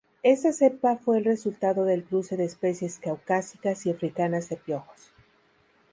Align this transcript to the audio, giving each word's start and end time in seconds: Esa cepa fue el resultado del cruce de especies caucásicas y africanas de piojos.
Esa 0.23 0.51
cepa 0.51 0.95
fue 0.97 1.19
el 1.19 1.25
resultado 1.25 1.85
del 1.85 2.03
cruce 2.03 2.35
de 2.35 2.45
especies 2.45 2.97
caucásicas 2.97 3.85
y 3.85 3.91
africanas 3.91 4.49
de 4.49 4.57
piojos. 4.57 5.11